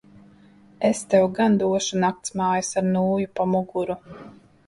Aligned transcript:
Es 0.87 1.01
tev 1.11 1.25
gan 1.39 1.57
došu 1.63 2.01
naktsmājas 2.05 2.71
ar 2.81 2.87
nūju 2.95 3.31
pa 3.41 3.47
muguru. 3.53 4.01